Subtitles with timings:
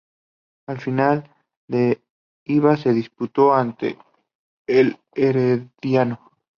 [0.65, 1.29] La final
[1.67, 2.03] de
[2.45, 3.99] ida se disputó ante
[4.65, 6.19] el Herediano.